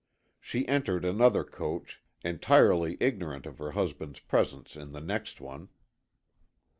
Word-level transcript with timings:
She 0.39 0.67
entered 0.67 1.05
another 1.05 1.43
coach, 1.43 2.01
entirely 2.23 2.97
ignorant 2.99 3.45
of 3.45 3.59
her 3.59 3.73
husband's 3.73 4.19
presence 4.19 4.75
in 4.75 4.93
the 4.93 4.99
next 4.99 5.39
one. 5.39 5.69